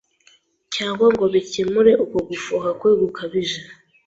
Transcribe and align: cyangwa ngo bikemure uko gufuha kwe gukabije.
cyangwa 0.75 1.05
ngo 1.13 1.25
bikemure 1.33 1.91
uko 2.03 2.17
gufuha 2.29 2.69
kwe 2.79 2.91
gukabije. 3.01 3.59